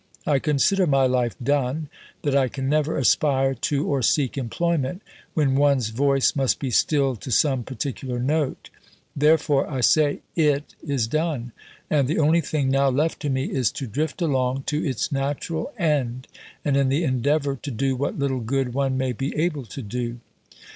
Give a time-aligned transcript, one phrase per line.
[0.25, 1.87] I consider my life done,
[2.23, 5.03] that I can never aspire to or seek employment,
[5.35, 8.71] when one's voice must be stilled to some particular note;
[9.15, 11.51] therefore I say it is done,
[11.87, 15.71] and the only thing now left to me is to drift along to its natural
[15.77, 16.27] end
[16.65, 20.19] and in the endeavour to do what little good one may be able to do.